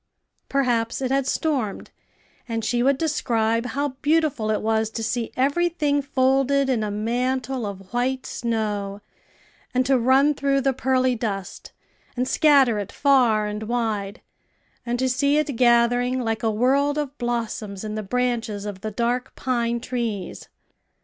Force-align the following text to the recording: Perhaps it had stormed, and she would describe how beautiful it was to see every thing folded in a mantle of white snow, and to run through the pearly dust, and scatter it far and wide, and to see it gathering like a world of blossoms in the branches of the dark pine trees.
Perhaps 0.49 0.99
it 0.99 1.11
had 1.11 1.27
stormed, 1.27 1.91
and 2.49 2.65
she 2.65 2.81
would 2.81 2.97
describe 2.97 3.67
how 3.67 3.89
beautiful 4.01 4.49
it 4.49 4.59
was 4.63 4.89
to 4.89 5.03
see 5.03 5.31
every 5.37 5.69
thing 5.69 6.01
folded 6.01 6.71
in 6.71 6.83
a 6.83 6.89
mantle 6.89 7.67
of 7.67 7.93
white 7.93 8.25
snow, 8.25 9.01
and 9.75 9.85
to 9.85 9.99
run 9.99 10.33
through 10.33 10.61
the 10.61 10.73
pearly 10.73 11.13
dust, 11.13 11.71
and 12.17 12.27
scatter 12.27 12.79
it 12.79 12.91
far 12.91 13.45
and 13.45 13.61
wide, 13.61 14.23
and 14.87 14.97
to 14.97 15.07
see 15.07 15.37
it 15.37 15.55
gathering 15.55 16.19
like 16.19 16.41
a 16.41 16.49
world 16.49 16.97
of 16.97 17.15
blossoms 17.19 17.83
in 17.83 17.93
the 17.93 18.01
branches 18.01 18.65
of 18.65 18.81
the 18.81 18.89
dark 18.89 19.35
pine 19.35 19.79
trees. 19.79 20.49